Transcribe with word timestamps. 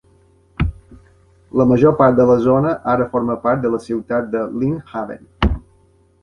La 1.61 1.67
major 1.71 1.93
part 1.99 2.17
de 2.19 2.25
la 2.29 2.37
zona 2.45 2.71
ara 2.95 3.07
forma 3.11 3.37
part 3.45 3.63
de 3.67 3.73
la 3.75 3.81
ciutat 3.85 4.33
de 4.33 4.43
Lynn 4.63 4.81
Haven. 4.95 5.55